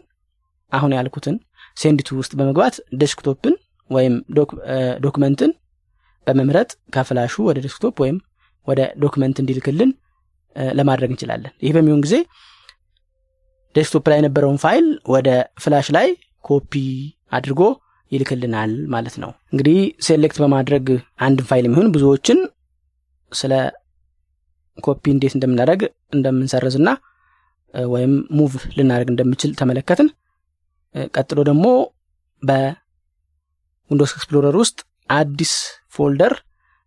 [0.71, 1.35] አሁን ያልኩትን
[1.77, 3.55] Send To ውስጥ በመግባት desktop ን
[3.89, 4.13] ወይም
[5.05, 5.51] document ን
[6.27, 8.17] በመምረጥ ከፍላሹ ወደ desktop ወይም
[8.67, 9.89] ወደ document እንዲልክልን
[10.75, 12.15] ለማድረግ እንችላለን። ይህ በሚሆን ጊዜ
[13.75, 15.29] desktop ላይ የነበረውን ፋይል ወደ
[15.63, 16.07] flash ላይ
[16.45, 16.73] ኮፒ
[17.31, 17.61] አድርጎ
[18.11, 20.85] ይልክልናል ማለት ነው። እንግዲህ select በማድረግ
[21.19, 22.39] አንድ ፋይል የሚሆን ብዙዎችን
[23.31, 23.53] ስለ
[24.77, 25.81] ኮፒ እንዴት እንደምናደርግ
[26.13, 26.91] እንደምንሰርዝ ና
[27.73, 30.09] ወይም move ልናደርግ እንደምንችል ተመለከትን።
[31.15, 31.65] ቀጥሎ ደግሞ
[32.43, 34.77] በ Windows Explorer ውስጥ
[35.09, 35.53] አዲስ
[35.95, 36.33] folder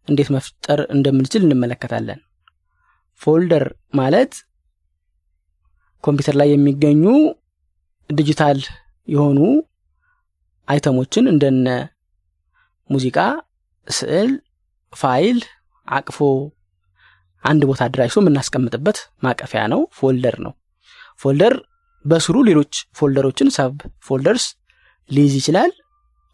[0.09, 2.21] እንዴት መፍጠር እንደምንችል እንመለከታለን።
[3.21, 4.33] folder ማለት
[6.05, 7.05] ኮምፒውተር ላይ የሚገኙ
[8.11, 8.59] ዲጂታል
[9.09, 9.39] የሆኑ
[10.69, 11.69] item ኦችን እንደነ
[12.91, 13.19] ሙዚቃ
[13.87, 14.31] ስዕል
[14.93, 15.39] ፋይል
[15.89, 16.19] አቅፎ
[17.45, 20.53] አንድ ቦታ አደራጅቶ የምናስቀምጥበት ማቀፊያ ነው folder ነው።
[21.21, 21.55] folder
[22.05, 23.75] በስሩ ሌሎች folder ኦችን sub
[24.07, 24.45] folders
[25.11, 25.73] ሊይዝ ይችላል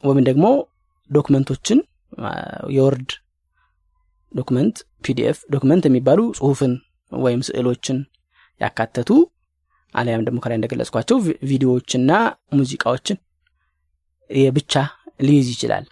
[0.03, 0.47] ወይም ደግሞ
[1.11, 1.79] document ኦችን
[2.77, 3.11] የ Word
[4.33, 6.73] document PDF document የሚባሉ ጽሁፍን
[7.12, 7.99] ወይም ስዕሎችን
[8.61, 9.11] ያካተቱ
[9.94, 11.16] አሊያም ደግሞ ከላይ እንደገለጽኳቸው
[11.51, 12.12] ቪዲዮዎችና
[12.59, 13.18] ሙዚቃዎችን
[14.31, 14.73] የብቻ
[15.21, 15.85] ሊይዝ ይችላል።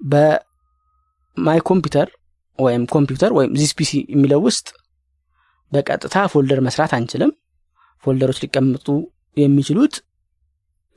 [0.00, 2.08] በ My Computer
[2.58, 4.66] ወይም ኮምፒውተር ወይም This PC የሚለው ውስጥ
[5.72, 7.32] በቀጥታ folder መስራት አንችልም።
[8.04, 8.86] folder ኦች ሊቀመጡ
[9.36, 9.94] የሚችሉት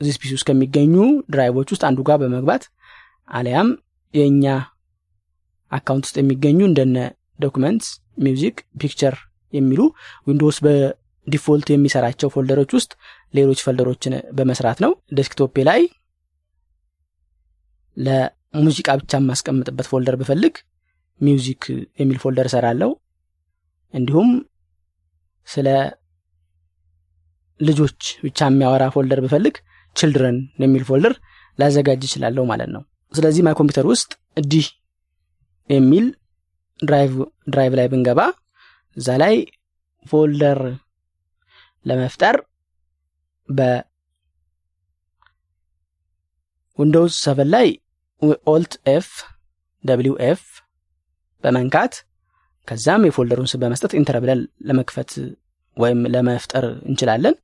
[0.01, 0.95] This PC ውስጥ ከሚገኙ
[1.33, 2.63] drive ኦች ውስጥ አንዱ ጋር በመግባት
[3.29, 3.69] አሊያም
[4.13, 4.45] የእኛ
[5.71, 6.97] account ውስጥ የሚገኙ እንደነ
[7.39, 7.89] Documents
[8.23, 9.15] Music Picture
[9.53, 9.81] የሚሉ
[10.27, 10.57] Windows
[11.29, 12.91] በ default የሚሰራቸው folder ኦች ውስጥ
[13.33, 15.81] ሌሎች folder ኦችን በመስራት ነው። desktop ኤ ላይ
[17.97, 20.55] ለሙዚቃ ብቻ የማስቀምጥበት folder ብፈልግ
[21.21, 21.63] Music
[22.01, 22.89] የሚል folder እሰራለሁ።
[23.93, 24.29] እንዲሁም
[25.47, 25.67] ስለ
[27.59, 29.55] ልጆች ብቻ የሚያወራ folder ብፈልግ
[29.95, 31.15] Children የሚል folder
[31.59, 34.11] ላዘጋጅ ይችላለሁ ማለት ነው። ስለዚህ My Computer ውስጥ
[34.47, 34.67] D
[35.69, 36.05] የሚል
[37.49, 38.19] drive ላይ ብንገባ
[38.97, 39.35] እዛ ላይ
[40.05, 40.59] folder
[41.85, 42.35] ለመፍጠር
[46.77, 47.67] በ Windows seven ላይ
[48.53, 49.07] Alt F
[49.83, 50.41] W F
[51.43, 51.93] በመንካት
[52.67, 55.11] ከዛም የ folder ኡን ስም በመስጠት enter ብለን ለመክፈት
[55.77, 57.35] ወይም ለመፍጠር እንችላለን።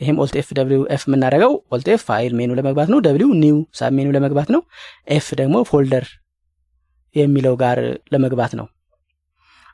[0.00, 4.08] ይህም Alt F W F የምናደርገው Alt F File menu ለመግባት ነው። W New submenu
[4.16, 4.62] ለመግባት ነው።
[5.16, 6.06] F ደግሞ Folder
[7.16, 7.78] የሚለው ጋር
[8.12, 8.66] ለመግባት ነው።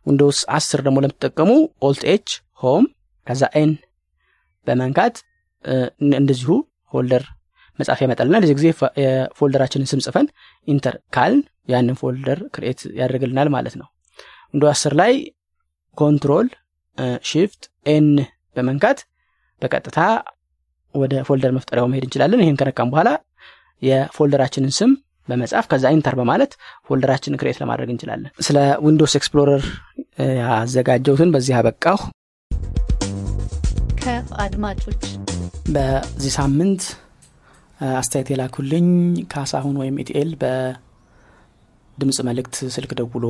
[0.07, 1.51] Windows 10 ደግሞ ለምትጠቀሙ
[1.83, 2.29] Alt H
[2.61, 2.85] Home
[3.27, 3.71] ከዛ N
[4.69, 5.17] በመንካት
[6.19, 6.51] እንደዚሁ
[6.93, 7.25] folder
[7.79, 8.67] መጻፍ ያመጣልና ለዚህ ጊዜ
[9.03, 10.27] የ folder አችንን ስም ጽፈን
[10.69, 13.89] enter ካልን ያንን folder create ያደርግልናል ማለት ነው።
[14.55, 15.13] Windows 10 ላይ
[15.99, 16.49] Control
[17.31, 18.07] Shift N
[18.57, 18.99] በመንካት
[19.63, 19.99] በቀጥታ
[20.95, 23.11] ወደ folder መፍጠሪያው መሄድ እንችላለን። ይህን ከነካን በኋላ
[23.83, 24.91] የ folder አችንን ስም
[25.29, 26.53] በመጻፍ ከዛ enter በማለት
[26.89, 29.65] folder አችንን create ለማድረግ እንችላለን። ስለ Windows Explorer
[30.41, 31.99] ያዘጋጀሁትን በዚህ አበቃሁ
[34.09, 35.03] ከአድማጮች
[35.75, 36.83] በዚህ ሳምንት
[37.99, 38.87] አስተያየት የላኩልኝ
[39.33, 43.27] ካሳሁን ወይም ኢቲኤል በድምፅ መልእክት ስልክ ደውሎ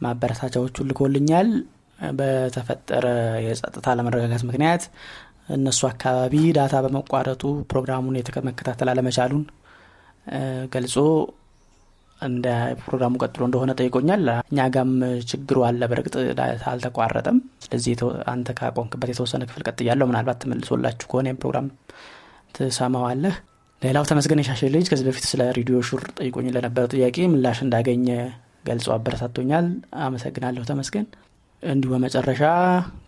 [0.00, 1.48] ማበረታቻዎቹን ልኮልኛል።
[2.18, 3.06] በተፈጠረ
[3.46, 4.84] የጸጥታ ለመረጋጋት ምክንያት
[5.56, 8.16] እነሱ አካባቢ ዳታ በመቋረጡ ፕሮግራሙን
[8.48, 9.42] መከታተል አለመቻሉን
[10.74, 10.94] ገልጾ
[12.20, 12.46] እንደ
[12.80, 14.90] ፕሮግራሙ ቀጥሎ እንደሆነ ጠይቆኛል። እኛ ጋም
[15.30, 18.00] ችግሩ አለ በእርግጥ data አልተቋረጠም። ስለዚህ
[18.32, 21.68] አንተ ካቆምክበት የተወሰነ ክፍል ቀጥ እያለው ምናልባት ተመልሶላችሁ ከሆነ ይህም ፕሮግራም
[22.54, 23.36] ትሰማዋለህ።
[23.82, 28.08] ሌላው ተመስገን የሻሸ ልጅ ከዚህ በፊት ስለ Radio Sure ጠይቆኝ ለነበረው ጥያቄ ምላሽ እንዳገኘ
[28.66, 29.66] ገልጾ አበረታቶኛል።
[30.04, 31.06] አመሰግናለሁ ተመስገን።
[31.62, 32.42] እንዲሁ በመጨረሻ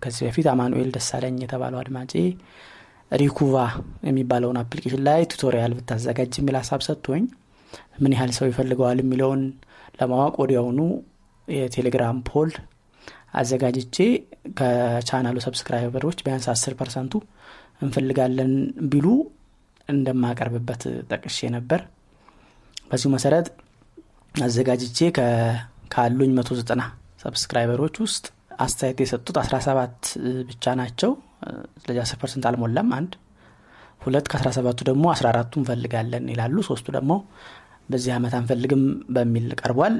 [0.03, 2.13] ከዚህ በፊት አማኑኤል ደሳለኝ የተባለው አድማጬ
[3.13, 3.55] Recuva
[4.07, 7.25] የሚባለውን application ኡን ላይ ቱቶሪያል ብታዘጋጅ የሚል ሀሳብ ሰጥቶኝ
[8.03, 9.43] ምን ያህል ሰው ይፈልገዋል የሚለውን
[10.01, 10.81] ለማወቅ ወዲያውኑ
[11.49, 12.51] የቴሌግራም poll
[13.41, 13.97] አዘጋጅቼ
[14.59, 17.15] ከቻናሉ subscriber ኦች ቢያንስ አስር percent ኡ
[17.83, 18.53] እንፈልጋለን
[18.91, 19.07] ቢሉ
[19.89, 20.83] እንደማቀርብበት
[21.13, 21.81] ጠቅሼ ነበር።
[22.91, 23.47] በዚሁ መሰረት
[24.35, 24.99] አዘጋጅቼ
[25.95, 26.87] ካሉኝ 190
[27.25, 28.25] subscriber ኦች ውስጥ
[28.65, 30.09] አስተያየት የሰጡት 17
[30.49, 31.11] ብቻ ናቸው።
[31.81, 33.13] ስለዚህ 10 percent አልሞላም አንድ
[34.01, 37.13] ሁለት ከ17ቱ ደግሞ 14ቱ እንፈልጋለን ይላሉ። ሶስቱ ደግሞ
[37.93, 38.83] በዚህ ዓመት አንፈልግም
[39.15, 39.95] በሚል ቀርቧል።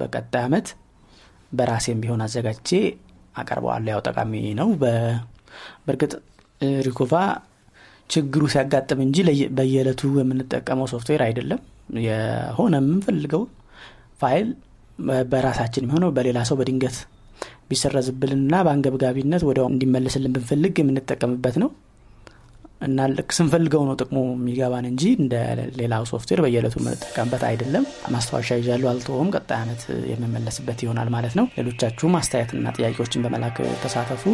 [0.00, 0.66] በቀጣይ ዓመት
[1.52, 2.70] በራሴም ቢሆን አዘጋጅቼ
[3.34, 6.12] አቀርበዋለሁ። ያው ጠቃሚ ነው። በእርግጥ
[6.86, 7.12] Recuva
[8.10, 9.16] ችግሩ ሲያጋጥም እንጂ
[9.56, 11.60] በየዕለቱ የምንጠቀመው ሶፍትዌር አይደለም።
[12.06, 13.42] የሆነ የምንፈልገው
[14.20, 14.48] ፋይል
[15.32, 16.96] በራሳችን የሚሆነው በሌላ ሰው በድንገት
[17.70, 21.68] ቢሰረዝብልንና በአንገብጋቢነት ወዲያው እንዲመለስልን ብንፈልግ የምንጠቀምበት ነው
[22.80, 25.34] እና ልክ ስንፈልገው ነው ጥቅሙ የሚገባን እንጂ እንደ
[25.78, 27.84] ሌላው ሶፍትዌር በየዕለቱ የምንጠቀምበት አይደለም።
[28.14, 34.24] ማስታወሻ ይዣለሁ አልተወም ቀጣይ ዓመት የምመለስበት ይሆናል ማለት ነው። ሌሎቻችሁም አስተያየትና ጥያቄዎችን በመላክ ተሳተፉ።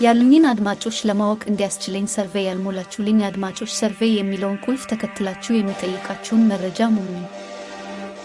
[0.00, 7.10] ያሉኝን አድማጮች ለማወቅ እንዲያስችለኝ survey ያልሞላችሁልኝ አድማጮች survey የሚለውን ቁልፍ ተከትላችሁ የሚጠይቃችሁን መረጃ ሙሉ።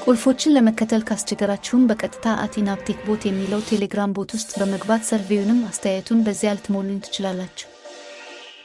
[0.04, 6.24] ቁልፎችን ለመከተል ካስቸገራችሁም በቀጥታ at ኢናብቴክ bot የሚለው ቴሌግራም bot ውስጥ በመግባት survey ዩንም አስተያየቱን
[6.28, 7.68] በዚያ ልትሞሉኝ ትችላላችሁ።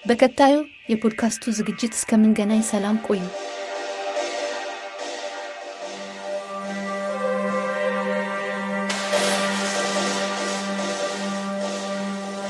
[0.04, 0.56] በቀጣዩ
[0.92, 3.22] የፖድካስቱ ዝግጅት እስከምንገናኝ ሰላም ቆዩ።